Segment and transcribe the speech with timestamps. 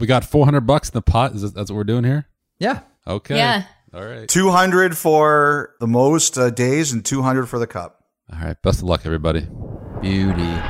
[0.00, 1.34] we got 400 bucks in the pot.
[1.34, 2.26] Is this, that's what we're doing here?
[2.58, 2.80] Yeah.
[3.06, 3.36] Okay.
[3.36, 3.64] Yeah.
[3.92, 4.28] All right.
[4.28, 8.04] 200 for the most uh, days and 200 for the cup.
[8.32, 8.60] All right.
[8.62, 9.46] Best of luck, everybody.
[10.00, 10.60] Beauty.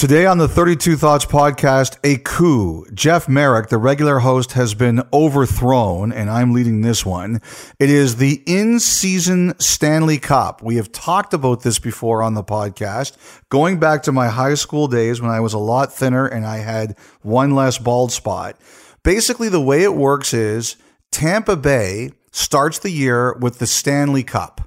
[0.00, 2.86] Today on the 32 Thoughts podcast, a coup.
[2.94, 7.42] Jeff Marek, the regular host, has been overthrown, and I'm leading this one.
[7.78, 10.62] It is the in season Stanley Cup.
[10.62, 13.18] We have talked about this before on the podcast,
[13.50, 16.60] going back to my high school days when I was a lot thinner and I
[16.60, 18.58] had one less bald spot.
[19.02, 20.76] Basically, the way it works is
[21.10, 24.66] Tampa Bay starts the year with the Stanley Cup.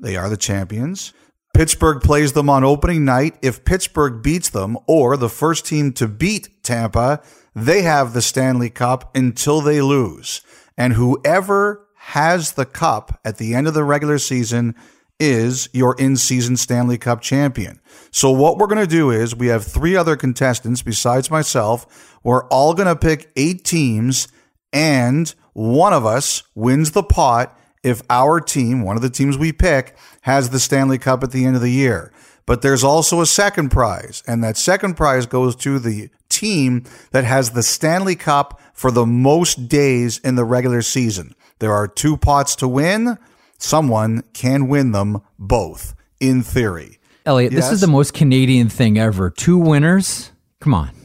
[0.00, 1.12] They are the champions.
[1.54, 3.38] Pittsburgh plays them on opening night.
[3.40, 7.22] If Pittsburgh beats them or the first team to beat Tampa,
[7.54, 10.42] they have the Stanley Cup until they lose.
[10.76, 14.74] And whoever has the cup at the end of the regular season
[15.20, 17.80] is your in season Stanley Cup champion.
[18.10, 22.18] So, what we're going to do is we have three other contestants besides myself.
[22.24, 24.26] We're all going to pick eight teams,
[24.72, 29.52] and one of us wins the pot if our team, one of the teams we
[29.52, 32.12] pick, has the Stanley Cup at the end of the year.
[32.46, 37.24] But there's also a second prize, and that second prize goes to the team that
[37.24, 41.34] has the Stanley Cup for the most days in the regular season.
[41.60, 43.18] There are two pots to win.
[43.58, 46.98] Someone can win them both, in theory.
[47.24, 49.30] Elliotte, this is the most Canadian thing ever.
[49.30, 50.30] Two winners?
[50.60, 51.03] Come on.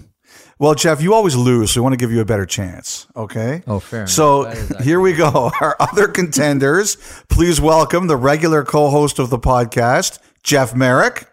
[0.59, 3.07] Well, Jeff, you always lose, so we want to give you a better chance.
[3.15, 3.63] Okay.
[3.65, 4.09] Oh, fair enough.
[4.09, 4.43] So
[4.83, 5.49] here we go.
[5.61, 6.97] Our other contenders.
[7.29, 11.27] Please welcome the regular co-host of the podcast, Jeff Marek.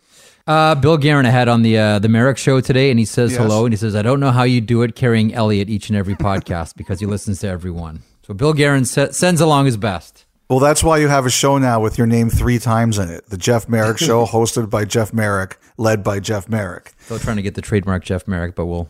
[0.46, 3.40] Uh, Bill Guerin had on the uh, the Marek show today, and he says Yes.
[3.40, 5.98] hello, and he says, "I don't know how you do it carrying Elliotte each and
[5.98, 10.24] every podcast because he listens to everyone." So Bill Guerin se- sends along his best.
[10.48, 13.28] Well, that's why you have a show now with your name three times in it.
[13.28, 16.92] The Jeff Marek Show, hosted by Jeff Marek, led by Jeff Marek.
[17.00, 18.88] Still trying to get the trademark Jeff Marek, but we'll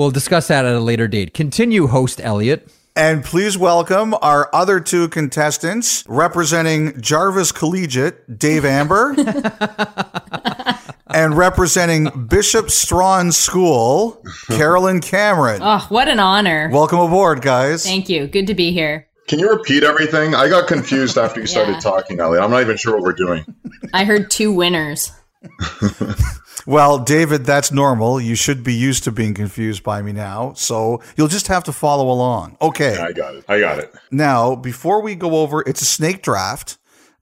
[0.00, 1.34] we'll discuss that at a later date.
[1.34, 2.66] Continue, host Elliotte.
[2.96, 9.14] And please welcome our other two contestants representing Jarvis Collegiate, Dave Amber,
[11.06, 15.60] and representing Bishop Strachan School, Caroline Cameron.
[15.62, 16.70] Oh, what an honor.
[16.72, 17.84] Welcome aboard, guys.
[17.84, 18.26] Thank you.
[18.26, 19.06] Good to be here.
[19.28, 20.34] Can you repeat everything?
[20.34, 21.80] I got confused after you started Yeah.
[21.80, 22.42] talking, Elliotte.
[22.42, 23.44] I'm not even sure what we're doing.
[23.92, 25.12] I heard two winners.
[26.70, 28.20] Well, David, that's normal.
[28.20, 30.52] You should be used to being confused by me now.
[30.52, 32.58] So you'll just have to follow along.
[32.62, 32.96] Okay.
[32.96, 33.44] I got it.
[33.48, 33.92] I got it.
[34.12, 36.78] Now, before we go over, it's a snake draft,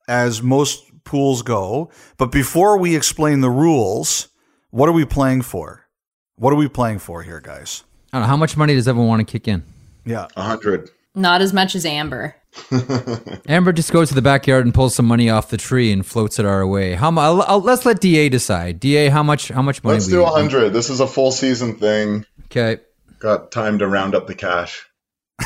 [0.06, 1.90] as most pools go.
[2.18, 4.28] But before we explain the rules,
[4.68, 5.86] what are we playing for?
[6.36, 7.84] What are we playing for here, guys?
[8.12, 9.64] I don't know how much money does everyone want to kick in.
[10.04, 10.28] Yeah.
[10.36, 10.90] A hundred.
[11.18, 12.36] Not as much as Amber.
[13.48, 16.38] Amber just goes to the backyard and pulls some money off the tree and floats
[16.38, 16.94] it our way.
[16.94, 17.22] How much?
[17.24, 18.78] I'll, I'll- let's let Da decide.
[18.80, 19.48] Da, how much?
[19.48, 19.94] How much money?
[19.96, 20.70] Let's do a hundred.
[20.70, 22.24] This is a full season thing.
[22.46, 22.78] Okay.
[23.18, 24.86] Got time to round up the cash.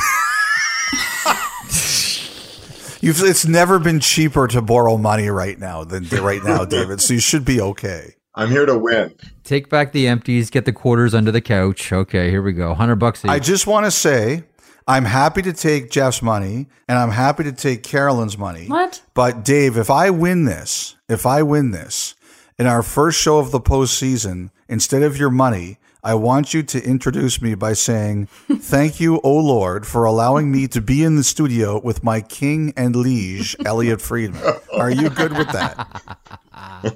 [3.01, 7.01] You've, it's never been cheaper to borrow money right now than right now, David.
[7.01, 8.15] So you should be okay.
[8.35, 9.15] I'm here to win.
[9.43, 10.51] Take back the empties.
[10.51, 11.93] Get the quarters under the couch.
[11.93, 12.75] Okay, here we go.
[12.75, 13.31] Hundred bucks each.
[13.31, 14.45] I just want to say
[14.87, 18.67] I'm happy to take Jeff's money and I'm happy to take Caroline's money.
[18.67, 19.03] What?
[19.15, 22.15] But Dave, if I win this, if I win this
[22.59, 26.83] in our first show of the postseason, instead of your money, I want you to
[26.83, 31.23] introduce me by saying, Thank you, O Lord, for allowing me to be in the
[31.23, 34.43] studio with my king and liege, Elliotte Friedman.
[34.75, 35.89] Are you good with that?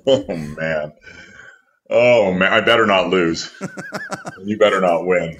[0.08, 0.92] Oh man.
[1.90, 2.52] Oh man.
[2.52, 3.52] I better not lose.
[4.44, 5.38] you better not win.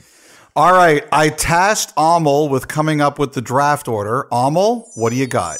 [0.57, 1.05] All right.
[1.13, 4.27] I tasked Amel with coming up with the draft order.
[4.33, 5.59] Amel, what do you got?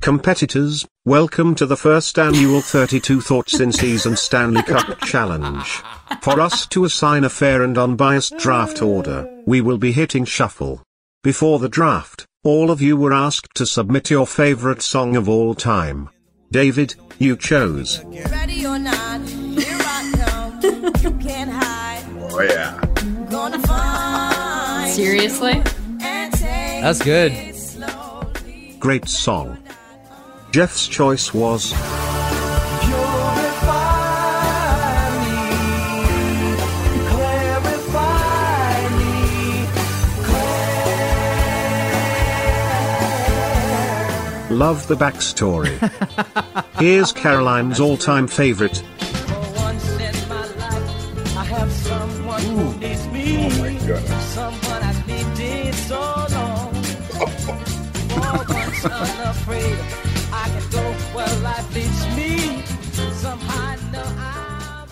[0.00, 5.82] Competitors, welcome to the first annual 32 Thoughts in Season Stanley Cup Challenge.
[6.22, 10.82] For us to assign a fair and unbiased draft order, we will be hitting shuffle.
[11.22, 15.54] Before the draft, all of you were asked to submit your favorite song of all
[15.54, 16.08] time.
[16.50, 18.02] David, you chose.
[18.30, 19.20] Ready or not,
[22.40, 22.80] Oh yeah.
[23.30, 25.60] Gonna find Seriously?
[25.98, 27.32] That's good.
[28.78, 29.58] Great song.
[30.52, 31.72] Jeff's choice was
[44.48, 45.76] Love the backstory.
[46.80, 48.82] Here's Caroline's all-time favorite,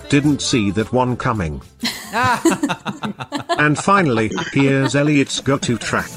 [0.08, 1.60] didn't see that one coming.
[3.58, 6.10] and finally, here's Elliotte's go-to track.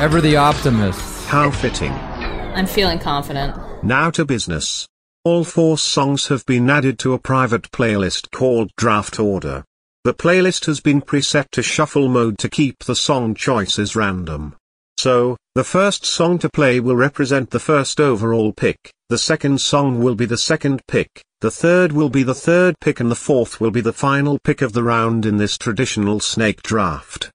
[0.00, 1.28] Ever the optimist.
[1.28, 1.92] How fitting.
[1.92, 3.84] I'm feeling confident.
[3.84, 4.88] Now to business.
[5.24, 9.62] All four songs have been added to a private playlist called Draft Order.
[10.04, 14.56] The playlist has been preset to shuffle mode to keep the song choices random.
[14.96, 18.78] So, the first song to play will represent the first overall pick,
[19.10, 23.00] the second song will be the second pick, the third will be the third pick
[23.00, 26.62] and the fourth will be the final pick of the round in this traditional snake
[26.62, 27.30] draft.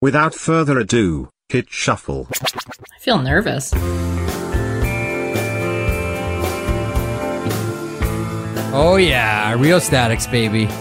[0.00, 2.28] Without further ado, hit shuffle.
[2.42, 3.72] I feel nervous.
[8.74, 10.66] Oh yeah, Rio Statics, baby.
[10.66, 10.72] Oh,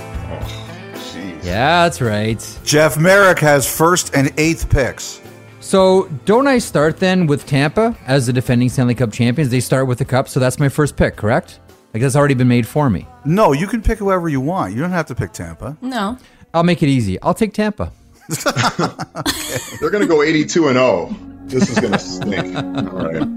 [0.95, 1.43] jeez.
[1.45, 2.59] Yeah, that's right.
[2.63, 5.21] Jeff Marek has first and eighth picks.
[5.59, 9.49] So don't I start then with Tampa as the defending Stanley Cup champions?
[9.51, 11.59] They start with the cup, so that's my first pick, correct?
[11.93, 13.07] Like that's already been made for me.
[13.23, 14.73] No, you can pick whoever you want.
[14.73, 15.77] You don't have to pick Tampa.
[15.81, 16.17] No.
[16.53, 17.21] I'll make it easy.
[17.21, 17.91] I'll take Tampa.
[19.79, 21.15] They're going to go 82 and 0.
[21.45, 22.55] This is going to stink.
[22.55, 22.63] All
[23.07, 23.27] right.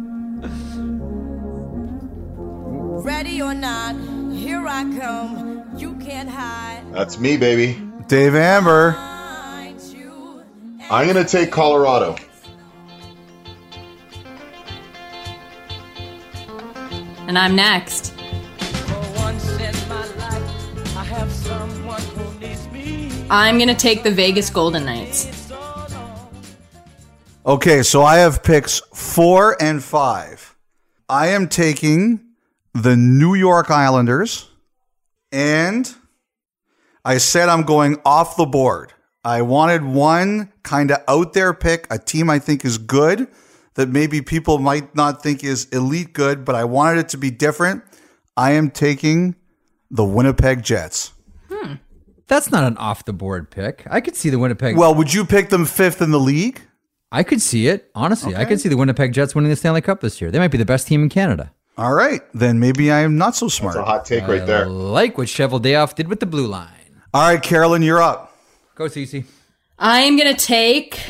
[3.05, 3.96] Ready or not,
[4.32, 5.64] here I come.
[5.76, 6.85] You can't hide.
[6.93, 7.81] That's me, baby.
[8.06, 8.96] Dave Amber.
[10.90, 12.17] I'm going to take Colorado.
[17.26, 18.14] And I'm next.
[23.30, 25.52] I'm going to take the Vegas Golden Knights.
[27.44, 30.56] Okay, so I have picks four and five.
[31.08, 32.20] I am taking
[32.75, 34.48] the New York Islanders,
[35.30, 35.94] and
[37.04, 38.92] I said I'm going off the board.
[39.25, 43.28] I wanted one kind of out there pick, a team I think is good
[43.75, 47.30] that maybe people might not think is elite good, but I wanted it to be
[47.30, 47.84] different.
[48.36, 49.36] I am taking
[49.90, 51.12] the Winnipeg Jets.
[52.28, 53.84] That's not an off the board pick.
[53.90, 54.76] I could see the Winnipeg.
[54.76, 56.60] Well, would you pick them fifth in the league?
[57.10, 57.90] I could see it.
[57.94, 60.30] Honestly, I could see the Winnipeg Jets winning the Stanley Cup this year.
[60.30, 61.52] They might be the best team in Canada.
[61.78, 63.76] All right, then maybe I am not so smart.
[63.76, 64.66] That's a hot take right I there.
[64.66, 67.00] like what Cheveldayoff did with the blue line.
[67.14, 68.36] All right, Caroline, you're up.
[68.75, 69.25] Go, Cece.
[69.78, 71.00] I'm going to take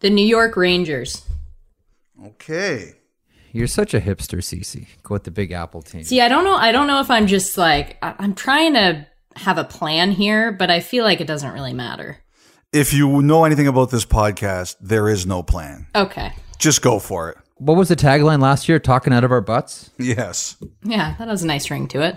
[0.00, 1.26] the New York Rangers.
[2.24, 2.94] Okay.
[3.52, 4.86] You're such a hipster, Cece.
[5.02, 6.04] Go with the Big Apple team.
[6.04, 6.54] See, I don't know.
[6.56, 9.06] I don't know if I'm just like I- I'm trying to
[9.36, 12.18] have a plan here, but I feel like it doesn't really matter.
[12.72, 15.86] If you know anything about this podcast, there is no plan.
[15.94, 16.32] Okay.
[16.58, 17.38] Just go for it.
[17.56, 18.78] What was the tagline last year?
[18.78, 19.90] Talking out of our butts.
[19.98, 20.56] Yes.
[20.84, 22.16] Yeah, that has a nice ring to it.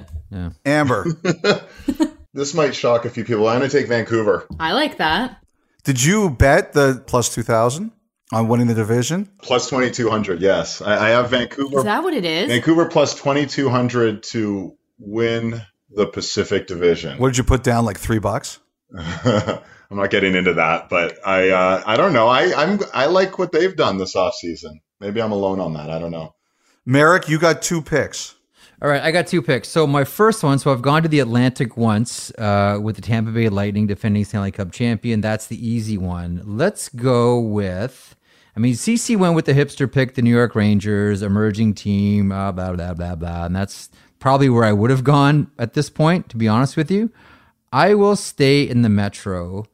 [0.66, 1.06] Amber,
[2.34, 3.48] This might shock a few people.
[3.48, 4.48] I'm going to take Vancouver.
[4.60, 5.38] I like that.
[5.84, 7.92] did you bet the plus 2000
[8.32, 9.30] on winning the division?
[9.42, 10.82] Plus 2,200, yes.
[10.82, 11.80] I, I have Vancouver.
[11.80, 12.48] Is that what it is?
[12.48, 17.18] Vancouver plus 2,200 to win the Pacific Division.
[17.18, 17.86] What did you put down?
[17.86, 18.60] Like three bucks?
[18.96, 22.28] I'm not getting into that, but I uh, I don't know.
[22.28, 24.80] I I'm I like what they've done this offseason.
[25.00, 25.90] Maybe I'm alone on that.
[25.90, 26.34] I don't know.
[26.86, 28.36] Marek, you got two picks.
[28.82, 29.70] All right, I got two picks.
[29.70, 33.32] So my first one, so I've gone to the Atlantic once uh, with the Tampa
[33.32, 35.22] Bay Lightning defending Stanley Cup champion.
[35.22, 36.42] That's the easy one.
[36.46, 38.16] Let's go with.
[38.56, 42.52] I mean, CC went with the hipster pick, the New York Rangers, emerging team, uh,
[42.52, 43.90] blah blah blah blah, and that's
[44.20, 46.30] probably where I would have gone at this point.
[46.30, 47.12] To be honest with you,
[47.72, 49.66] I will stay in the Metro,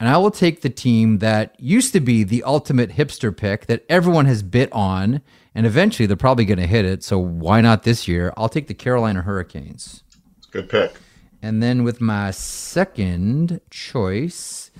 [0.00, 3.84] and I will take the team that used to be the ultimate hipster pick that
[3.88, 5.22] everyone has bit on,
[5.54, 7.04] and eventually they're probably going to hit it.
[7.04, 8.32] So why not this year?
[8.36, 10.02] I'll take the Carolina Hurricanes.
[10.38, 10.94] It's a good pick.
[11.40, 14.72] And then with my second choice,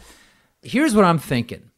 [0.63, 1.71] here's what I'm thinking.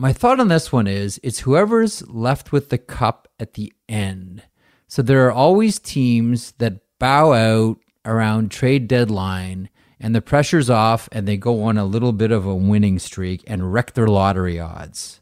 [0.00, 4.44] My thought on this one is it's whoever's left with the cup at the end.
[4.86, 11.08] So there are always teams that bow out around trade deadline and the pressure's off
[11.10, 14.60] and they go on a little bit of a winning streak and wreck their lottery
[14.60, 15.20] odds.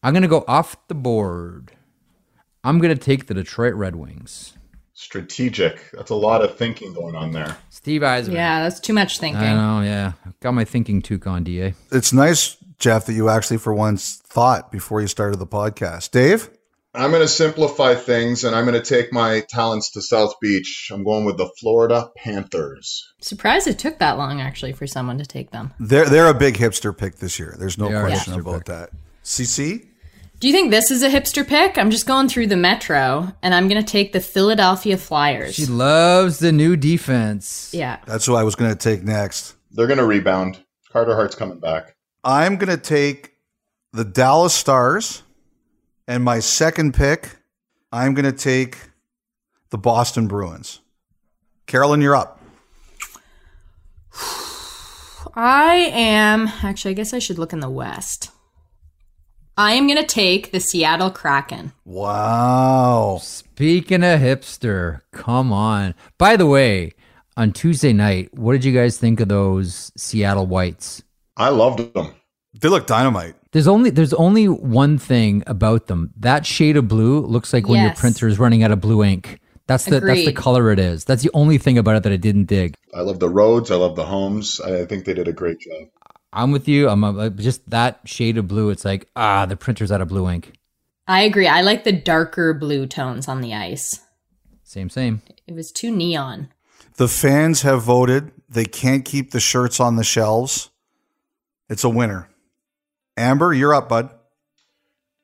[0.00, 1.72] I'm going to go off the board.
[2.62, 4.57] I'm going to take the Detroit Red Wings.
[4.98, 5.90] Strategic.
[5.92, 7.56] That's a lot of thinking going on there.
[7.70, 8.32] Steve Yzerman.
[8.32, 9.40] Yeah, that's too much thinking.
[9.40, 10.12] I know, yeah.
[10.40, 11.74] Got my thinking toque on, DA.
[11.92, 16.10] It's nice, Jeff, that you actually for once thought before you started the podcast.
[16.10, 16.50] Dave?
[16.94, 20.90] I'm going to simplify things and I'm going to take my talents to South Beach.
[20.92, 23.12] I'm going with the Florida Panthers.
[23.20, 25.72] Surprised it took that long actually for someone to take them.
[25.78, 27.54] They're they're a big hipster pick this year.
[27.56, 28.64] There's no They question about pick.
[28.64, 28.90] that.
[29.22, 29.87] CC?
[30.40, 31.76] Do you think this is a hipster pick?
[31.76, 35.56] I'm just going through the metro, and I'm going to take the Philadelphia Flyers.
[35.56, 37.72] She loves the new defense.
[37.74, 37.98] yeah.
[38.06, 39.56] That's who I was going to take next.
[39.72, 40.62] They're going to rebound.
[40.92, 41.96] Carter Hart's coming back.
[42.22, 43.34] I'm going to take
[43.92, 45.24] the Dallas Stars,
[46.06, 47.36] and my second pick,
[47.90, 48.78] I'm going to take
[49.70, 50.80] the Boston Bruins.
[51.66, 52.40] Caroline, you're up.
[55.34, 56.92] I am actually.
[56.92, 58.30] I guess I should look in the West.
[59.58, 61.72] I am going to take the Seattle Kraken.
[61.84, 63.18] Wow.
[63.20, 65.96] Speaking of hipster, come on.
[66.16, 66.92] By the way,
[67.36, 71.02] on Tuesday night, what did you guys think of those Seattle Whites?
[71.36, 72.14] I loved them.
[72.60, 73.34] They look dynamite.
[73.50, 76.12] There's only there's only one thing about them.
[76.16, 79.40] That shade of blue looks like when your printer is running out of blue ink.
[79.66, 81.04] That's the that's the color it is.
[81.04, 82.74] That's the only thing about it that I didn't dig.
[82.94, 83.72] I love the roads.
[83.72, 84.60] I love the homes.
[84.60, 85.88] I I think they did a great job.
[86.32, 86.88] I'm with you.
[86.88, 88.70] I'm uh, just that shade of blue.
[88.70, 90.52] It's like ah, the printer's out of blue ink.
[91.06, 91.46] I agree.
[91.46, 94.00] I like the darker blue tones on the ice.
[94.62, 95.22] Same, same.
[95.46, 96.48] It was too neon.
[96.96, 98.30] The fans have voted.
[98.48, 100.68] They can't keep the shirts on the shelves.
[101.70, 102.28] It's a winner.
[103.16, 104.10] Amber, you're up, bud.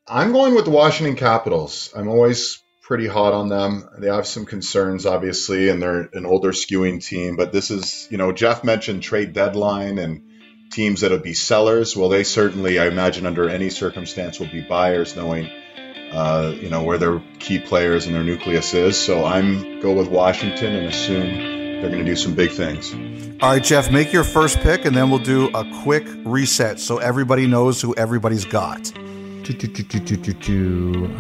[0.07, 1.93] I'm going with the Washington Capitals.
[1.95, 3.89] I'm always pretty hot on them.
[3.99, 7.37] They have some concerns, obviously, and they're an older skewing team.
[7.37, 10.31] But this is, you know, Jeff mentioned trade deadline and
[10.75, 11.97] teams that'll be sellers.
[11.97, 15.49] Well, they certainly, I imagine, under any circumstance, will be buyers, knowing,
[16.13, 18.99] uh, you know, where their key players and their nucleus is.
[18.99, 22.93] So I'm go with Washington and assume they're going to do some big things.
[23.43, 26.99] All right, Jeff, make your first pick, and then we'll do a quick reset so
[26.99, 28.91] everybody knows who everybody's got.
[29.47, 29.51] I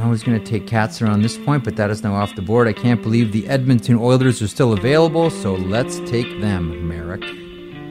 [0.09, 2.67] was going to take Katzer on this point, but that is now off the board.
[2.67, 7.44] I can't believe the Edmonton Oilers are still available, so let's take them, Marek.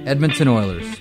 [0.05, 0.99] Edmonton Oilers.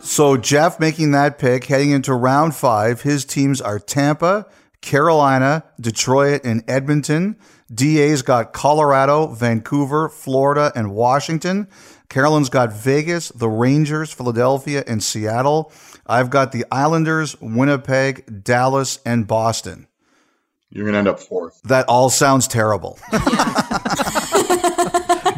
[0.00, 3.02] So, Jeff making that pick heading into round five.
[3.02, 4.46] His teams are Tampa,
[4.80, 7.36] Carolina, Detroit, and Edmonton.
[7.72, 11.68] DA's got Colorado, Vancouver, Florida, and Washington.
[12.08, 15.72] Caroline's got Vegas, the Rangers, Philadelphia, and Seattle.
[16.06, 19.86] I've got the Islanders, Winnipeg, Dallas, and Boston.
[20.70, 21.60] You're going to end up fourth.
[21.64, 22.98] That all sounds terrible.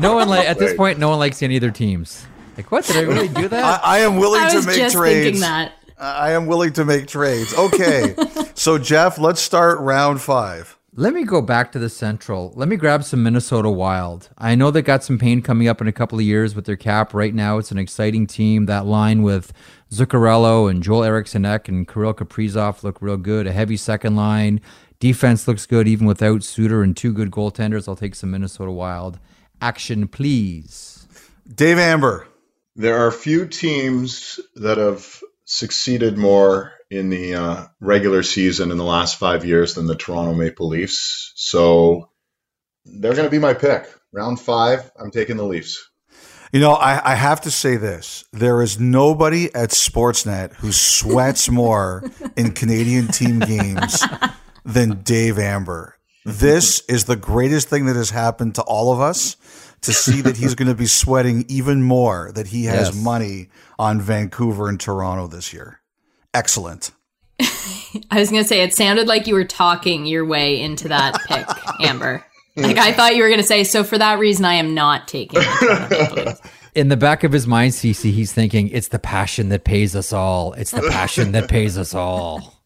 [0.00, 0.98] No one like at this point.
[0.98, 2.26] No one likes any of their teams.
[2.56, 2.84] Like what?
[2.86, 3.80] Did I really do I, that?
[3.84, 5.24] I am willing I to was make just trades.
[5.24, 5.74] thinking that.
[5.98, 7.52] I am willing to make trades.
[7.54, 8.14] Okay.
[8.54, 10.78] so, Jeff, let's start round five.
[11.00, 12.52] Let me go back to the Central.
[12.54, 14.28] Let me grab some Minnesota Wild.
[14.36, 16.76] I know they got some pain coming up in a couple of years with their
[16.76, 17.14] cap.
[17.14, 18.66] Right now, it's an exciting team.
[18.66, 19.50] That line with
[19.90, 23.46] Zuccarello and Joel Eriksson Ek and Kirill Kaprizov look real good.
[23.46, 24.60] A heavy second line.
[24.98, 27.88] Defense looks good even without Suter and two good goaltenders.
[27.88, 29.18] I'll take some Minnesota Wild.
[29.62, 31.08] Action, please.
[31.48, 32.28] Dave Amber.
[32.76, 38.84] There are few teams that have succeeded more in the uh, regular season in the
[38.84, 41.32] last five years than the Toronto Maple Leafs.
[41.36, 42.10] So
[42.84, 43.86] they're going to be my pick.
[44.12, 45.88] Round five, I'm taking the Leafs.
[46.52, 48.24] You know, I, I have to say this.
[48.32, 52.02] There is nobody at Sportsnet who sweats more
[52.36, 54.02] in Canadian team games
[54.64, 55.96] than Dave Amber.
[56.24, 59.36] This is the greatest thing that has happened to all of us
[59.82, 63.02] to see that he's going to be sweating even more that he has Yes.
[63.04, 65.79] money on Vancouver and Toronto this year.
[66.34, 66.90] Excellent.
[68.10, 71.18] I was going to say, it sounded like you were talking your way into that
[71.26, 71.46] pick,
[71.80, 72.24] Amber.
[72.56, 75.08] Like, I thought you were going to say, so for that reason, I am not
[75.08, 75.46] taking the
[75.88, 76.40] Toronto Maple Leafs."
[76.74, 80.12] In the back of his mind, CC, he's thinking, it's the passion that pays us
[80.12, 80.52] all.
[80.52, 82.62] It's the passion that pays us all.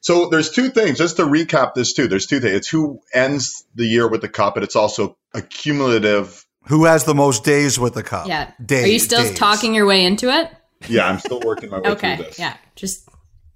[0.00, 0.98] So there's two things.
[0.98, 2.54] Just to recap this too, there's two things.
[2.54, 6.44] It's who ends the year with the cup, but it's also a cumulative.
[6.66, 8.26] Who has the most days with the cup?
[8.26, 8.50] Yeah.
[8.64, 9.38] Days, Are you still days.
[9.38, 10.50] talking your way into it?
[10.88, 12.16] Yeah, I'm still working my way Okay.
[12.16, 12.38] through this.
[12.38, 12.56] Yeah.
[12.80, 13.06] Just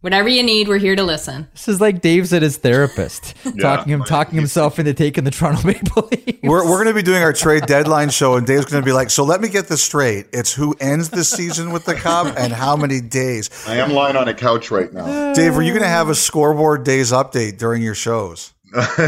[0.02, 1.48] whatever you need, we're here to listen.
[1.52, 4.08] This is like Dave's at his therapist, talking him, right.
[4.08, 6.40] talking himself into taking the Toronto Maple Leafs.
[6.42, 8.92] We're, we're going to be doing our trade deadline show, and Dave's going to be
[8.92, 10.26] like, So let me get this straight.
[10.34, 13.48] It's who ends the season with the cup and how many days.
[13.66, 15.32] I am lying on a couch right now.
[15.32, 18.52] Dave, are you going to have a scoreboard days update during your shows?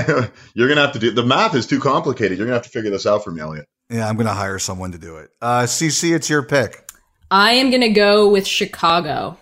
[0.54, 2.38] You're gonna have to do the math is too complicated.
[2.38, 3.66] You're gonna have to figure this out for me, Elliotte.
[3.90, 5.30] Yeah, I'm going to hire someone to do it.
[5.40, 6.90] Uh, CC, it's your pick.
[7.30, 9.36] I am going to go with Chicago.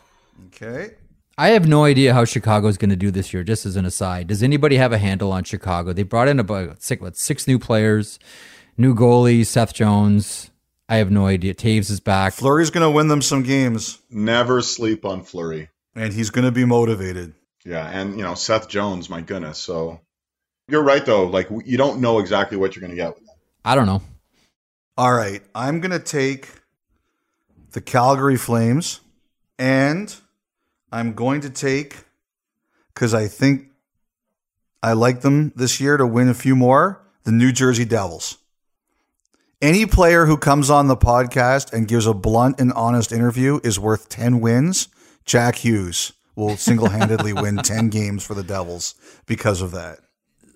[0.55, 0.95] Okay.
[1.37, 3.43] I have no idea how Chicago's going to do this year.
[3.43, 5.93] Just as an aside, does anybody have a handle on Chicago?
[5.93, 8.21] They brought in about six, what, six new players,
[8.79, 10.51] new goalie Seth Jones.
[10.89, 11.55] I have no idea.
[11.55, 12.35] Toews is back.
[12.35, 15.71] Fleury's going to win them some games, Never sleep on Flurry.
[15.97, 17.33] and he's going to be motivated.
[17.65, 19.57] Yeah, and you know Seth Jones, my goodness.
[19.59, 20.01] So
[20.69, 21.25] you're right though.
[21.25, 23.35] Like you don't know exactly what you're going to get with them.
[23.65, 24.03] I don't know.
[24.99, 26.49] All right, I'm going to take
[27.73, 29.01] the Calgary Flames
[29.59, 30.15] and
[30.95, 32.05] I'm going to take
[32.95, 33.71] cuz I think
[34.81, 38.39] I like them this year to win a few more, the New Jersey Devils.
[39.61, 43.81] Any player who comes on the podcast and gives a blunt and honest interview is
[43.81, 44.87] worth 10 wins.
[45.25, 48.95] Jack Hughes will single-handedly win 10 games for the Devils
[49.27, 49.99] because of that.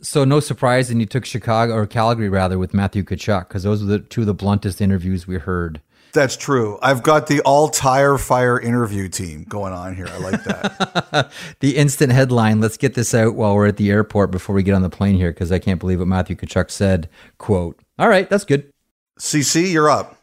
[0.02, 3.82] So no surprise, and you took Chicago or Calgary rather with Matthew Tkachuk because those
[3.82, 5.80] are the two of the bluntest interviews we heard.
[6.12, 6.78] That's true.
[6.82, 10.08] I've got the all tire fire interview team going on here.
[10.08, 11.32] I like that.
[11.60, 12.60] The instant headline.
[12.60, 15.16] Let's get this out while we're at the airport before we get on the plane
[15.16, 17.08] here because I can't believe what Matthew Tkachuk said.
[17.38, 17.80] Quote.
[17.98, 18.70] All right, that's good.
[19.18, 20.18] CC, you're up.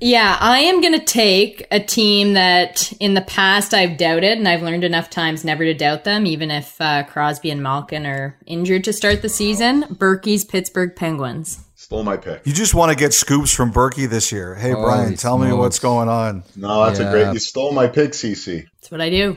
[0.00, 4.48] Yeah, I am going to take a team that in the past I've doubted, and
[4.48, 8.36] I've learned enough times never to doubt them, even if uh, Crosby and Malkin are
[8.46, 9.86] injured to start the season.
[9.90, 11.64] Burkie's Pittsburgh Penguins.
[11.84, 12.46] Stole my pick.
[12.46, 14.54] You just want to get scoops from Burkie this year.
[14.54, 16.42] Hey, Holy Brian, tell me what's going on.
[16.56, 17.08] No, that's Yeah.
[17.08, 17.32] a great.
[17.34, 18.64] You stole my pick, CC.
[18.80, 19.36] That's what I do.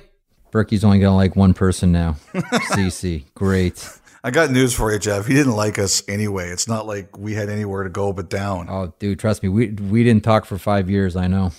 [0.51, 2.15] Burkie's only going to like one person now.
[2.33, 3.25] CC.
[3.35, 3.85] Great.
[4.23, 5.25] I got news for you, Jeff.
[5.25, 6.47] He didn't like us anyway.
[6.49, 8.67] It's not like we had anywhere to go but down.
[8.69, 9.49] Oh, dude, trust me.
[9.49, 11.17] We we didn't talk for five years.
[11.17, 11.51] I know.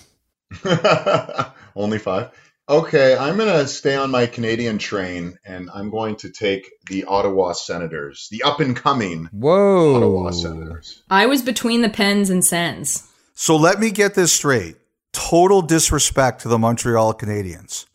[1.75, 2.29] Only five.
[2.69, 7.03] Okay, I'm going to stay on my Canadian train, and I'm going to take the
[7.05, 9.95] Ottawa Senators, the up and coming Whoa.
[9.95, 11.01] Ottawa Senators.
[11.09, 13.09] I was between the pens and Sens.
[13.33, 14.75] So let me get this straight.
[15.13, 17.87] Total disrespect to the Montreal Canadiens.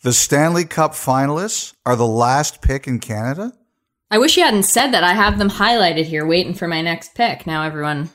[0.00, 3.52] The Stanley Cup finalists are the last pick in Canada?
[4.10, 5.04] I wish you hadn't said that.
[5.04, 7.46] I have them highlighted here, waiting for my next pick.
[7.46, 8.08] Now everyone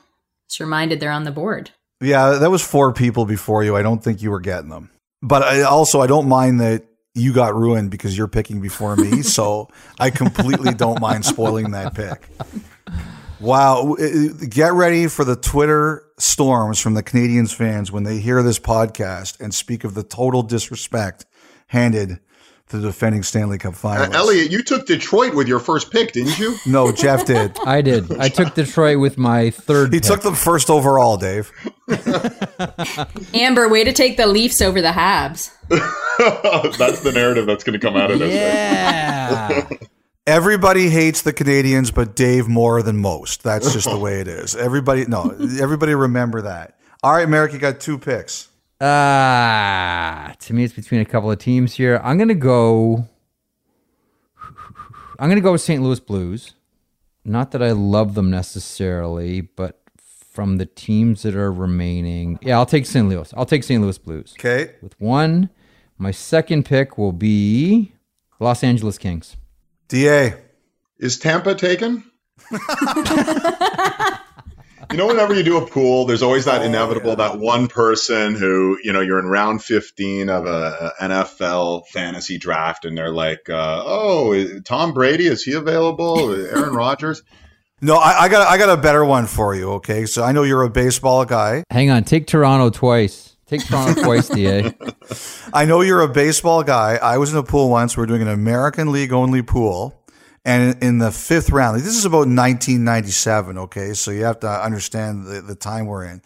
[0.50, 1.70] is reminded they're on the board.
[2.00, 3.76] Yeah, that was four people before you.
[3.76, 4.90] I don't think you were getting them.
[5.22, 9.22] But I also I don't mind that you got ruined because you're picking before me,
[9.22, 12.28] so I completely don't mind spoiling that pick.
[13.40, 18.20] Wow, uh, uh, get ready for the Twitter storms from the Canadiens fans when they
[18.20, 21.26] hear this podcast and speak of the total disrespect
[21.66, 22.20] handed
[22.72, 24.14] the defending Stanley Cup Uh, finalists.
[24.14, 26.56] Elliot, you took Detroit with your first pick, didn't you?
[26.66, 27.56] No, Jeff did.
[27.64, 28.18] I did.
[28.18, 29.92] I took Detroit with my third.
[29.92, 30.08] He pick.
[30.08, 31.52] took them first overall, Dave.
[33.34, 35.50] Amber, way to take the Leafs over the Habs.
[36.78, 38.34] that's the narrative that's going to come out of this.
[38.34, 39.68] Yeah.
[40.26, 43.42] Everybody hates the Canadiens, but Dave more than most.
[43.42, 44.54] That's just the way it is.
[44.54, 45.30] Everybody, no,
[45.60, 46.78] everybody remember that.
[47.02, 48.48] All right, Marek, you got two picks.
[48.84, 52.00] Ah, to me, it's between a couple of teams here.
[52.02, 53.06] I'm gonna go.
[55.18, 55.80] I'm gonna go with St.
[55.80, 56.54] Louis Blues.
[57.24, 59.80] Not that I love them necessarily, but
[60.32, 63.08] from the teams that are remaining, yeah, I'll take St.
[63.08, 63.32] Louis.
[63.36, 63.80] I'll take St.
[63.80, 64.72] Louis Blues Okay.
[64.82, 65.48] with one.
[65.96, 67.92] My second pick will be
[68.40, 69.36] Los Angeles Kings.
[69.86, 70.34] DA.
[70.98, 72.02] Is Tampa taken?
[74.92, 78.78] you know, whenever you do a pool, there's always that inevitable that one person who,
[78.84, 83.48] you know, you're in round 15 of a, a NFL fantasy draft, and they're like,
[83.48, 86.30] uh, "Oh, Tom Brady is he available?
[86.46, 87.22] Aaron Rodgers?"
[87.80, 89.72] No, I, I got I got a better one for you.
[89.72, 91.64] Okay, so I know you're a baseball guy.
[91.70, 93.36] Hang on, take Toronto twice.
[93.46, 94.72] Take Toronto twice, Da.
[95.54, 96.96] I know you're a baseball guy.
[96.96, 97.96] I was in a pool once.
[97.96, 100.01] We are doing an American League only pool.
[100.44, 103.58] And in the fifth round, this is about 1997.
[103.58, 103.94] Okay.
[103.94, 106.22] So you have to understand the, the time we're in.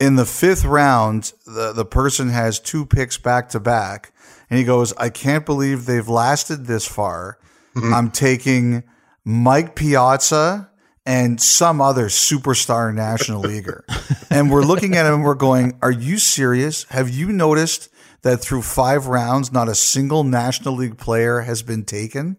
[0.00, 4.12] In the fifth round, the, the person has two picks back to back.
[4.50, 7.38] And he goes, I can't believe they've lasted this far.
[7.74, 7.94] Mm-hmm.
[7.94, 8.84] I'm taking
[9.24, 10.70] Mike Piazza
[11.06, 13.84] and some other superstar national leaguer.
[14.30, 16.84] and we're looking at him and we're going, Are you serious?
[16.84, 17.88] Have you noticed
[18.22, 22.38] that through five rounds, not a single National League player has been taken?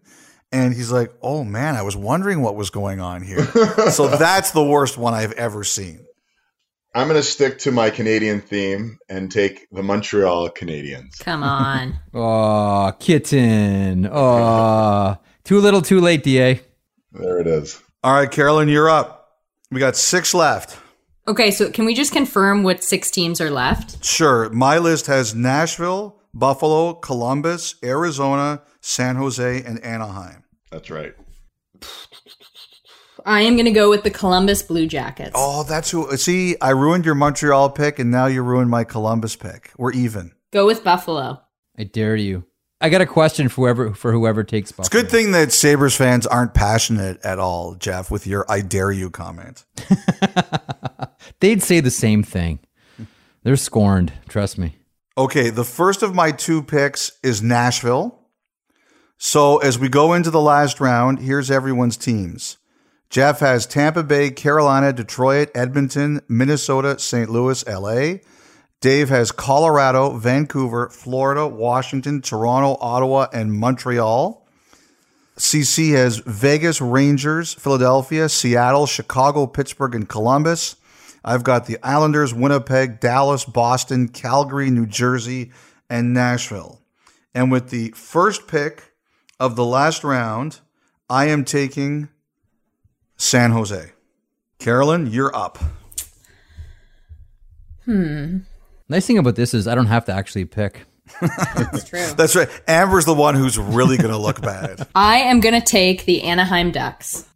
[0.52, 3.44] And he's like, Oh man, I was wondering what was going on here.
[3.90, 6.06] so that's the worst one I've ever seen.
[6.94, 11.18] I'm going to stick to my Canadian theme and take the Montreal Canadiens.
[11.18, 11.98] Come on.
[12.14, 14.08] Oh, kitten.
[14.10, 16.58] Oh, too little, too late, Da.
[17.12, 17.82] There it is.
[18.02, 19.40] All right, Caroline, you're up.
[19.70, 20.78] We got six left.
[21.28, 24.02] Okay, so can we just confirm what six teams are left?
[24.02, 24.48] Sure.
[24.48, 30.44] My list has Nashville, Buffalo, Columbus, Arizona, San Jose, and Anaheim.
[30.70, 31.12] That's right.
[33.24, 35.32] I am going to go with the Columbus Blue Jackets.
[35.34, 36.16] Oh, that's who.
[36.16, 39.72] See, I ruined your Montreal pick, and now you ruined my Columbus pick.
[39.76, 40.30] We're even.
[40.52, 41.42] Go with Buffalo.
[41.76, 42.44] I dare you.
[42.80, 44.86] I got a question for whoever for whoever takes Buffalo.
[44.86, 48.60] It's a good thing that Sabres fans aren't passionate at all, Jeff, with your I
[48.60, 49.64] dare you comment.
[51.40, 52.60] They'd say the same thing.
[53.42, 54.12] They're scorned.
[54.28, 54.76] Trust me.
[55.18, 58.22] Okay, the first of my two picks is Nashville.
[59.18, 62.58] So as we go into the last round, here's everyone's teams.
[63.08, 67.30] Jeff has Tampa Bay, Carolina, Detroit, Edmonton, Minnesota, St.
[67.30, 68.18] Louis, LA.
[68.80, 74.46] Dave has Colorado, Vancouver, Florida, Washington, Toronto, Ottawa, and Montreal.
[75.38, 80.76] CC has Vegas, Rangers, Philadelphia, Seattle, Chicago, Pittsburgh, and Columbus.
[81.24, 85.52] I've got the Islanders, Winnipeg, Dallas, Boston, Calgary, New Jersey,
[85.88, 86.80] and Nashville.
[87.34, 88.92] And with the first pick
[89.38, 90.60] of the last round,
[91.08, 92.08] I am taking
[93.16, 93.92] San Jose.
[94.58, 95.58] Caroline, you're up.
[97.84, 98.38] Hmm.
[98.88, 100.82] Nice thing about this is I don't have to actually pick.
[101.22, 102.06] It's true.
[102.16, 102.48] That's right.
[102.66, 104.86] Amber's the one who's really going to look bad.
[104.94, 107.26] I am going to take the Anaheim Ducks.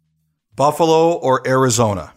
[0.55, 2.13] Buffalo or Arizona?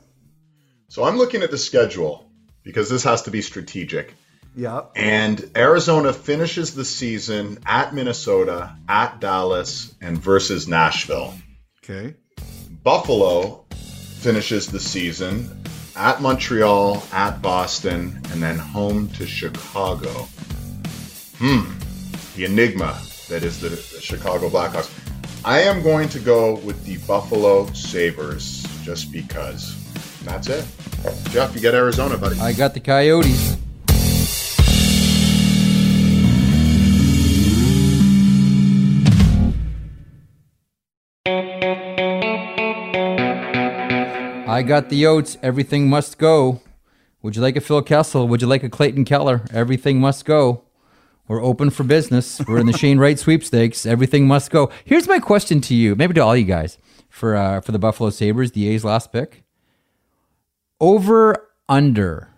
[0.88, 2.28] So I'm looking at the schedule
[2.62, 4.14] because this has to be strategic.
[4.54, 4.82] Yeah.
[4.94, 11.34] And Arizona finishes the season at Minnesota, at Dallas, and versus Nashville.
[11.82, 12.14] Okay.
[12.82, 15.62] Buffalo finishes the season
[15.96, 20.28] at Montreal, at Boston, and then home to Chicago.
[21.38, 21.62] Hmm.
[22.36, 24.90] The enigma that is the, the Chicago Blackhawks.
[25.44, 29.80] I am going to go with the Buffalo Sabres just because.
[30.24, 30.64] That's it.
[31.30, 32.40] Jeff, you get Arizona, buddy.
[32.40, 33.58] I got the Coyotes.
[44.54, 45.36] I got the Oats.
[45.42, 46.60] Everything must go.
[47.22, 48.28] Would you like a Phil Kessel?
[48.28, 49.42] Would you like a Clayton Keller?
[49.52, 50.62] Everything must go.
[51.26, 52.40] We're open for business.
[52.46, 53.84] We're in the Shane Wright sweepstakes.
[53.84, 54.70] Everything must go.
[54.84, 58.10] Here's my question to you, maybe to all you guys, for uh, for the Buffalo
[58.10, 59.42] Sabres, the A's last pick.
[60.80, 62.28] Over under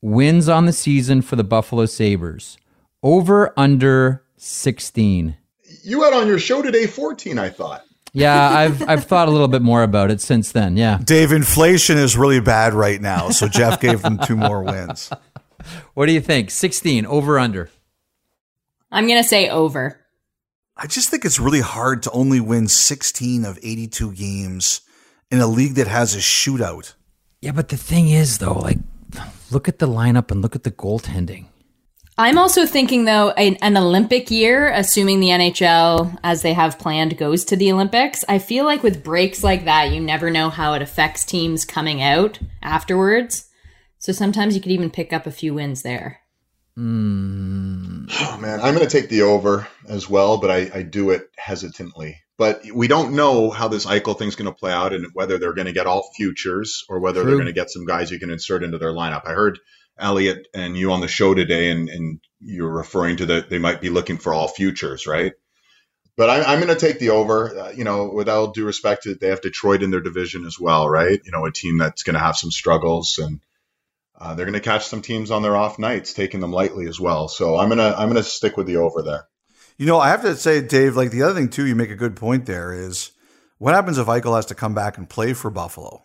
[0.00, 2.58] wins on the season for the Buffalo Sabres.
[3.02, 5.36] Over under 16.
[5.82, 7.85] You had on your show today 14, I thought.
[8.16, 10.76] Yeah, I've I've thought a little bit more about it since then.
[10.76, 10.98] Yeah.
[11.04, 15.10] Dave, inflation is really bad right now, so Jeff gave them two more wins.
[15.94, 16.50] What do you think?
[16.50, 17.70] 16 over under.
[18.90, 20.00] I'm going to say over.
[20.76, 24.80] I just think it's really hard to only win 16 of 82 games
[25.30, 26.94] in a league that has a shootout.
[27.40, 28.78] Yeah, but the thing is though, like
[29.50, 31.46] look at the lineup and look at the goaltending.
[32.18, 37.18] I'm also thinking, though, an, an Olympic year, assuming the NHL, as they have planned,
[37.18, 38.24] goes to the Olympics.
[38.26, 42.00] I feel like with breaks like that, you never know how it affects teams coming
[42.00, 43.50] out afterwards.
[43.98, 46.20] So sometimes you could even pick up a few wins there.
[46.78, 48.10] Mm.
[48.20, 51.30] Oh man, I'm going to take the over as well, but I, I do it
[51.36, 52.22] hesitantly.
[52.38, 55.54] But we don't know how this Eichel thing's going to play out and whether they're
[55.54, 58.30] going to get all futures or whether they're going to get some guys you can
[58.30, 59.22] insert into their lineup.
[59.26, 59.58] I heard
[59.98, 63.80] Elliotte and you on the show today, and, and you're referring to that they might
[63.80, 65.32] be looking for all futures, right?
[66.16, 67.58] But I, I'm going to take the over.
[67.58, 70.58] Uh, you know, with all due respect, to they have Detroit in their division as
[70.58, 71.20] well, right?
[71.24, 73.40] You know, a team that's going to have some struggles and
[74.18, 76.98] uh, they're going to catch some teams on their off nights, taking them lightly as
[76.98, 77.28] well.
[77.28, 79.28] So I'm gonna I'm gonna stick with the over there.
[79.76, 81.96] You know, I have to say, Dave, like the other thing too, you make a
[81.96, 83.12] good point there is
[83.58, 86.02] what happens if Eichel has to come back and play for Buffalo?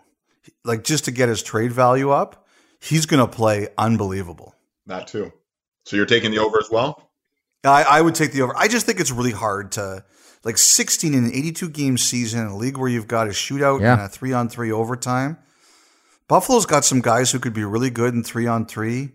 [0.65, 2.47] Like just to get his trade value up,
[2.81, 4.55] he's going to play unbelievable.
[4.87, 5.31] That too.
[5.85, 7.09] So you're taking the over as well.
[7.63, 8.53] I, I would take the over.
[8.57, 10.03] I just think it's really hard to
[10.43, 13.81] like 16 in an 82 game season in a league where you've got a shootout
[13.81, 13.93] Yeah.
[13.93, 15.37] and a three on three overtime.
[16.27, 19.11] Buffalo's got some guys who could be really good in three on three.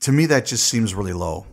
[0.00, 1.46] To me, that just seems really low.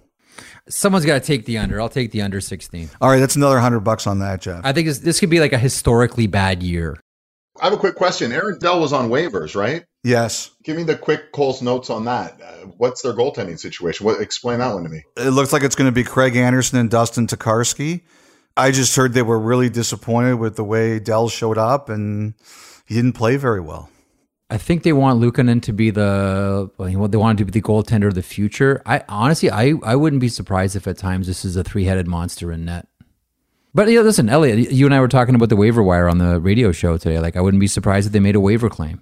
[0.67, 1.79] Someone's got to take the under.
[1.79, 2.89] I'll take the under 16.
[2.99, 4.61] All right, that's another hundred bucks on that, Jeff.
[4.63, 6.97] I think this, this could be like a historically bad year.
[7.61, 8.31] I have a quick question.
[8.31, 9.85] Aaron Dell was on waivers, right?
[10.03, 12.39] yes, Give me the quick Cole's notes on that.
[12.41, 14.05] Uh, what's their goaltending situation?
[14.05, 15.03] What, explain that one to me.
[15.17, 18.01] it looks like it's going to be Craig Anderson and Dustin Tokarski.
[18.55, 22.33] I just heard they were really disappointed with the way Dell showed up, and
[22.85, 23.89] he didn't play very well.
[24.49, 28.07] I think they want Luukkonen to be the well, they want to be the goaltender
[28.07, 28.81] of the future.
[28.85, 32.07] I honestly, I I wouldn't be surprised if at times this is a three headed
[32.07, 32.87] monster in net.
[33.73, 36.39] But yeah, listen, Elliotte, you and I were talking about the waiver wire on the
[36.39, 37.19] radio show today.
[37.19, 39.01] Like, I wouldn't be surprised if they made a waiver claim.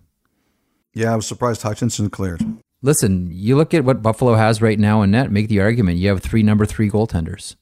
[0.93, 2.43] Yeah, I was surprised Hutchinson cleared.
[2.81, 5.31] Listen, you look at what Buffalo has right now in net.
[5.31, 7.55] Make the argument you have three number three goaltenders.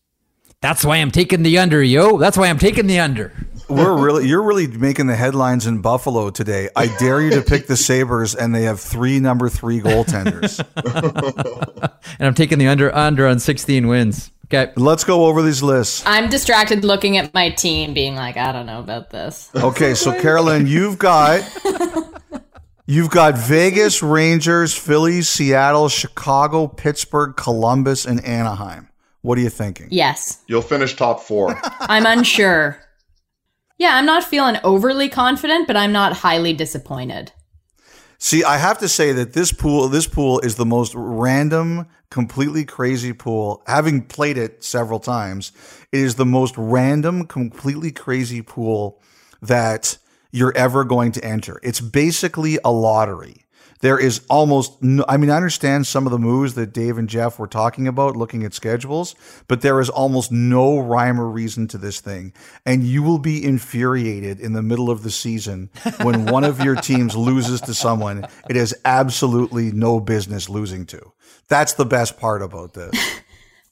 [0.61, 2.17] That's why I'm taking the under, yo.
[2.17, 3.31] That's why I'm taking the under.
[3.69, 6.69] We're really you're really making the headlines in Buffalo today.
[6.75, 10.63] I dare you to pick the Sabres, and they have three number three goaltenders.
[12.17, 14.31] And I'm taking the under under on 16 wins.
[14.55, 14.73] Okay.
[14.75, 16.03] Let's go over these lists.
[16.05, 19.49] I'm distracted looking at my team, being like, I don't know about this.
[19.55, 21.43] Okay, so Caroline, you've got
[22.85, 28.89] you've got Vegas, Rangers, Phillies, Seattle, Chicago, Pittsburgh, Columbus, and Anaheim.
[29.21, 29.87] What are you thinking?
[29.89, 30.43] Yes.
[30.47, 31.59] You'll finish top four.
[31.81, 32.79] I'm unsure.
[33.77, 37.31] Yeah, I'm not feeling overly confident, but I'm not highly disappointed.
[38.17, 42.65] See, I have to say that this pool, this pool is the most random, completely
[42.65, 43.61] crazy pool.
[43.67, 45.51] Having played it several times,
[45.91, 49.01] it is the most random, completely crazy pool
[49.41, 49.97] that
[50.31, 51.59] you're ever going to enter.
[51.63, 53.44] It's basically a lottery.
[53.81, 57.09] There is almost no, I mean, I understand some of the moves that Dave and
[57.09, 59.15] Jeff were talking about looking at schedules,
[59.47, 62.33] but there is almost no rhyme or reason to this thing.
[62.65, 65.69] And you will be infuriated in the middle of the season
[66.01, 71.11] when one of your teams loses to someone it has absolutely no business losing to.
[71.47, 73.21] That's the best part about this.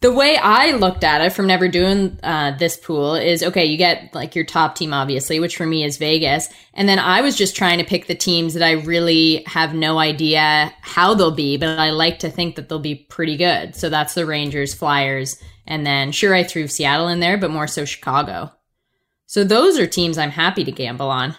[0.04, 3.78] The way I looked at it from never doing uh, this pool is okay, you
[3.78, 6.50] get like your top team, obviously, which for me is Vegas.
[6.74, 10.00] And then I was just trying to pick the teams that I really have no
[10.00, 13.78] idea how they'll be, but I like to think that they'll be pretty good.
[13.78, 17.68] So that's the Rangers, Flyers, and then sure, I threw Seattle in there, but more
[17.68, 18.52] so Chicago.
[19.26, 21.38] So those are teams I'm happy to gamble on.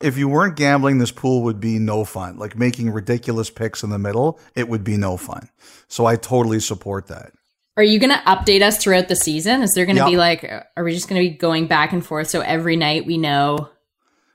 [0.00, 2.38] If you weren't gambling, this pool would be no fun.
[2.38, 5.50] Like making ridiculous picks in the middle, it would be no fun.
[5.88, 7.32] So I totally support that.
[7.76, 9.62] Are you going to update us throughout the season?
[9.62, 10.10] Is there going to Yep.
[10.10, 10.44] be like,
[10.76, 13.68] are we just going to be going back and forth so every night we know,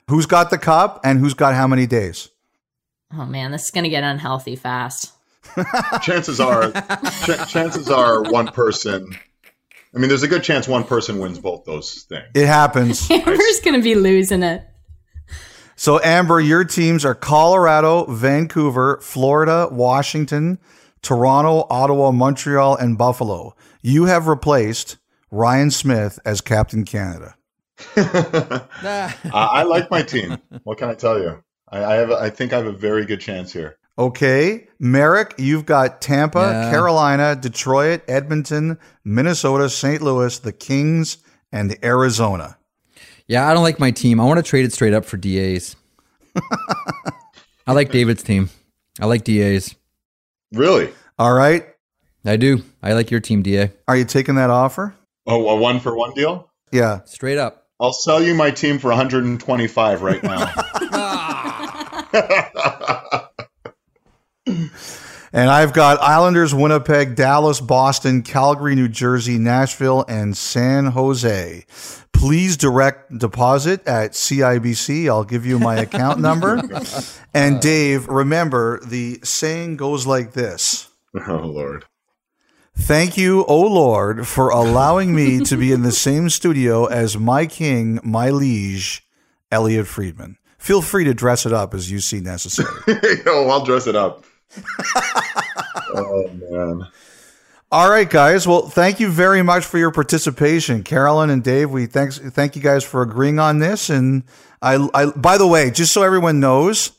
[0.10, 2.30] Who's got the cup and who's got how many days?
[3.14, 5.12] oh man, this is going to get unhealthy fast?
[6.02, 9.16] chances are, ch- chances are, one person.
[9.96, 12.26] I mean, there's a good chance one person wins both those things.
[12.36, 13.10] It happens.
[13.12, 14.66] Amber's going to be losing it.
[15.76, 20.58] So, Amber, your teams are Colorado, Vancouver, Florida, Washington,
[21.08, 23.56] Toronto, Ottawa, Montreal, and Buffalo.
[23.82, 24.98] You have replaced
[25.32, 27.36] Ryan Smyth as Captain Canada.
[27.96, 30.38] I, I like my team.
[30.64, 31.42] What can I tell you?
[31.70, 32.10] I, I have.
[32.10, 33.78] a- I think I have a very good chance here.
[33.98, 34.68] Okay.
[34.80, 36.72] Marek, you've got Tampa, Yeah.
[36.72, 40.02] Carolina, Detroit, Edmonton, Minnesota, St.
[40.02, 41.20] Louis, the Kings,
[41.54, 42.58] and Arizona.
[43.28, 44.20] Yeah, I don't like my team.
[44.20, 45.78] I want to trade it straight up for DAs.
[47.66, 48.50] I like David's team.
[49.00, 49.74] I like DAs.
[50.54, 50.94] Really?
[51.20, 51.66] All right.
[52.26, 52.64] I do.
[52.84, 53.72] I like your team, DA.
[53.88, 54.96] Are you taking that offer?
[55.26, 56.50] Oh, a one for one deal.
[56.72, 57.04] Yeah.
[57.06, 57.68] Straight up.
[57.80, 60.52] I'll sell you my team for 125 right now.
[65.34, 71.66] And I've got Islanders, Winnipeg, Dallas, Boston, Calgary, New Jersey, Nashville, and San Jose.
[72.14, 75.08] Please direct deposit at CIBC.
[75.08, 76.62] I'll give you my account number.
[77.34, 80.90] And Dave, remember the saying goes like this.
[81.28, 81.86] oh Lord.
[82.76, 87.46] Thank you, O Lord, for allowing me to be in the same studio as my
[87.46, 89.06] king, my liege,
[89.52, 90.38] Elliotte Friedman.
[90.58, 92.70] Feel free to dress it up as you see necessary.
[93.28, 94.24] oh, I'll dress it up.
[95.90, 96.88] Oh man.
[97.72, 98.48] All right, guys.
[98.48, 101.70] Well, thank you very much for your participation, Caroline and Dave.
[101.70, 103.90] We thanks thank you guys for agreeing on this.
[103.90, 104.24] And
[104.62, 106.92] I, I by the way, just so everyone knows,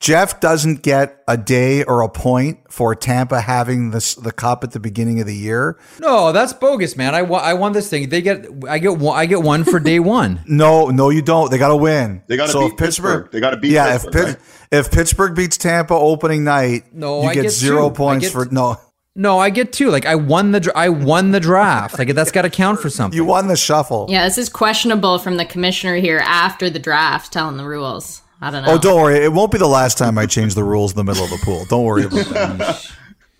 [0.00, 4.70] Jeff doesn't get a day or a point for Tampa having this the cup at
[4.70, 5.76] the beginning of the year.
[5.98, 7.16] No, that's bogus, man.
[7.16, 8.08] I, wa- I won this thing.
[8.08, 10.40] They get I get one, I get one for day one.
[10.46, 11.50] No, no, you don't.
[11.50, 12.22] They got to win.
[12.28, 13.30] They gotta so beat Pittsburgh.
[13.32, 14.78] They gotta beat Yeah, Pittsburgh, if right?
[14.86, 17.94] if Pittsburgh beats Tampa opening night, No, you I get, get zero two.
[17.94, 18.76] I points get- for no.
[19.16, 19.90] No, I get two.
[19.90, 21.98] Like I won the dra- I won the draft.
[21.98, 23.16] Like that's got to count for something.
[23.16, 24.06] You won the shuffle.
[24.08, 28.22] Yeah, this is questionable from the commissioner here after the draft telling the rules.
[28.40, 28.72] I don't oh, know.
[28.74, 29.24] Oh, don't worry.
[29.24, 31.38] It won't be the last time I change the rules in the middle of the
[31.38, 31.64] pool.
[31.66, 32.86] Don't worry about that.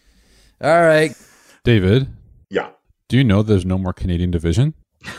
[0.60, 1.16] All right.
[1.64, 2.08] David,
[2.50, 2.70] Yeah.
[3.08, 4.74] do you know there's no more Canadian division?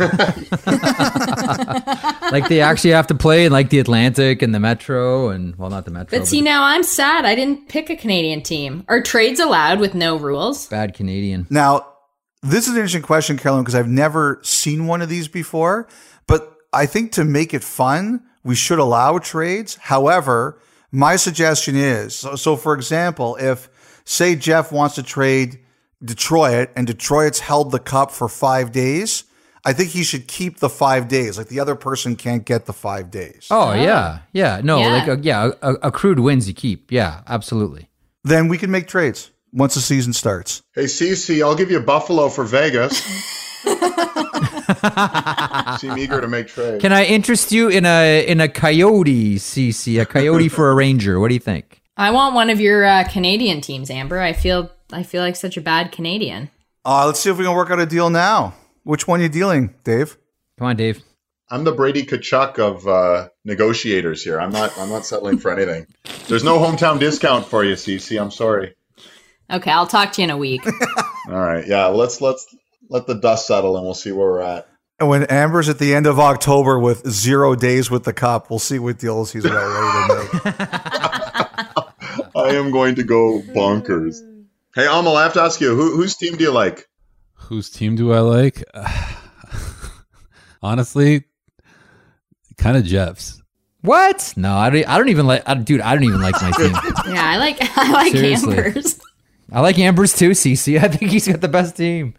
[2.31, 5.69] Like they actually have to play in like the Atlantic and the Metro and well,
[5.69, 6.17] not the Metro.
[6.19, 7.25] but see, now I'm sad.
[7.25, 8.83] I didn't pick a Canadian team.
[8.87, 10.67] Are trades allowed with no rules?
[10.67, 11.47] bad Canadian.
[11.49, 11.87] Now,
[12.43, 15.87] this is an interesting question, Caroline, because I've never seen one of these before.
[16.27, 19.75] But I think to make it fun, we should allow trades.
[19.75, 20.60] However,
[20.91, 23.69] my suggestion is so, so for example, if
[24.06, 25.60] say Jeff wants to trade
[26.04, 29.25] Detroit and Detroit's held the cup for five days,
[29.65, 31.38] I think he should keep the five days.
[31.38, 33.47] Like the other person can't get the five days.
[33.52, 34.62] Oh yeah, yeah.
[34.63, 34.88] No, Yeah.
[34.93, 36.91] like uh, yeah, a, accrued wins you keep.
[36.91, 37.89] Yeah, absolutely.
[38.23, 40.62] Then we can make trades once the season starts.
[40.73, 43.02] Hey, CC, I'll give you Buffalo for Vegas.
[45.79, 46.81] Seem eager to make trades.
[46.81, 50.01] Can I interest you in a in a coyote, CC?
[50.01, 51.19] A coyote for a ranger.
[51.19, 51.81] What do you think?
[51.97, 54.19] I want one of your uh, Canadian teams, Amber.
[54.19, 56.49] I feel I feel like such a bad Canadian.
[56.85, 58.55] Uh, let's see if we can work out a deal now.
[58.83, 60.17] Which one are you dealing, Dave?
[60.57, 61.03] Come on, Dave.
[61.51, 64.39] I'm the Brady Tkachuk of uh, negotiators here.
[64.39, 64.77] I'm not.
[64.77, 65.87] I'm not settling for anything.
[66.27, 68.21] There's no hometown discount for you, CC.
[68.21, 68.75] I'm sorry.
[69.51, 70.61] Okay, I'll talk to you in a week.
[71.27, 71.65] All right.
[71.67, 71.87] Yeah.
[71.87, 72.55] Let's let's
[72.89, 74.67] let the dust settle, and we'll see where we're at.
[74.99, 78.60] And when Amber's at the end of October with zero days with the cup, we'll
[78.60, 80.56] see what deals he's about ready to make.
[82.36, 84.17] I am going to go bonkers.
[84.75, 86.88] Hey, Amal, I have to ask you, who, whose team do you like?
[87.36, 88.63] Whose team do I like?
[90.62, 91.23] Honestly,
[92.58, 93.41] kind of Jeff's.
[93.82, 94.34] What?
[94.36, 94.88] No, I don't.
[94.88, 95.43] I don't even like.
[95.47, 96.71] I, dude, I don't even like my team.
[97.13, 98.58] Yeah, I like I like Seriously.
[98.58, 98.99] Amber's.
[99.52, 100.32] I like Amber's too.
[100.32, 100.78] CC.
[100.84, 102.13] I think he's got the best team.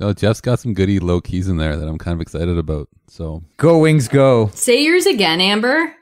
[0.00, 2.88] No, Jeff's got some goody low keys in there that I'm kind of excited about.
[3.08, 4.48] So Go Wings, go.
[4.54, 5.94] Say yours again, Amber.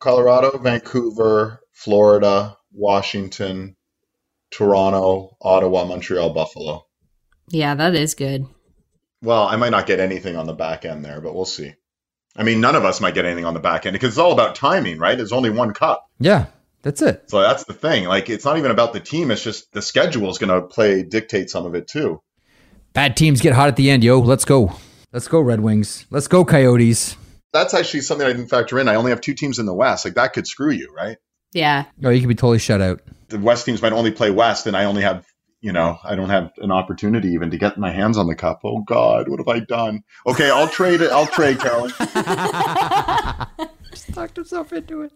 [0.00, 3.76] Colorado, Vancouver, Florida, Washington,
[4.50, 6.86] Toronto, Ottawa, Montreal, Buffalo.
[7.48, 8.46] Yeah, that is good.
[9.22, 11.72] Well, I might not get anything on the back end there, but we'll see.
[12.34, 14.32] I mean, none of us might get anything on the back end because it's all
[14.32, 15.16] about timing, right?
[15.16, 16.04] There's only one cup.
[16.18, 16.46] Yeah,
[16.82, 17.30] that's it.
[17.30, 18.06] So that's the thing.
[18.06, 19.30] Like, it's not even about the team.
[19.30, 22.20] It's just the schedule is going to play, dictate some of it too.
[22.96, 24.20] Bad teams get hot at the end, yo.
[24.20, 24.72] Let's go.
[25.12, 26.06] Let's go, Red Wings.
[26.08, 27.14] Let's go, Coyotes.
[27.52, 28.88] That's actually something I didn't factor in.
[28.88, 30.06] I only have two teams in the West.
[30.06, 31.18] Like, that could screw you, right?
[31.52, 31.84] Yeah.
[32.02, 33.02] Oh, you could be totally shut out.
[33.28, 35.26] The West teams might only play West, and I only have,
[35.60, 38.60] you know, I don't have an opportunity even to get my hands on the cup.
[38.64, 40.02] Oh, God, what have I done?
[40.26, 41.10] Okay, I'll trade it.
[41.10, 41.92] I'll trade, Caroline.
[43.90, 45.12] Just talked himself into it.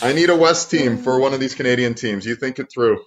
[0.00, 2.24] I need a West team for one of these Canadian teams.
[2.24, 3.04] You think it through.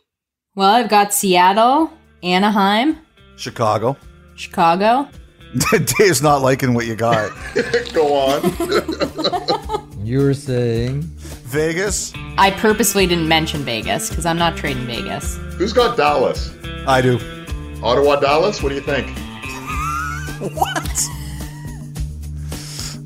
[0.54, 3.00] Well, I've got Seattle, Anaheim,
[3.36, 3.98] Chicago.
[4.36, 5.08] Chicago.
[5.98, 7.32] Dave's not liking what you got.
[7.94, 9.80] Go on.
[10.04, 12.12] You were saying Vegas.
[12.38, 15.38] I purposely didn't mention Vegas because I'm not trading Vegas.
[15.58, 16.54] Who's got Dallas?
[16.86, 17.18] I do.
[17.82, 18.62] Ottawa, Dallas?
[18.62, 19.08] What do you think?
[20.42, 21.00] What?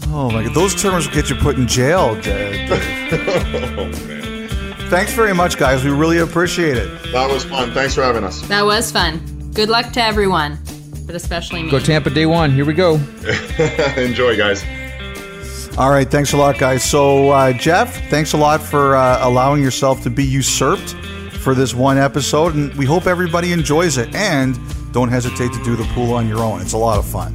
[0.07, 2.19] Oh my god, those terms will get you put in jail.
[2.19, 2.67] Dave.
[2.71, 4.49] oh, man.
[4.89, 5.83] Thanks very much, guys.
[5.83, 6.87] We really appreciate it.
[7.11, 7.71] That was fun.
[7.73, 8.41] Thanks for having us.
[8.47, 9.36] That was fun.
[9.57, 10.59] Good luck to everyone,
[11.07, 11.71] but especially me.
[11.71, 12.51] go Tampa day one.
[12.51, 12.93] Here we go.
[13.97, 14.63] Enjoy, guys.
[15.79, 16.87] All right, thanks a lot, guys.
[16.87, 20.91] So, uh, Jeff, thanks a lot for uh, allowing yourself to be usurped
[21.41, 24.13] for this one episode, and we hope everybody enjoys it.
[24.13, 24.59] And
[24.93, 27.33] don't hesitate to do the pool on your own; it's a lot of fun.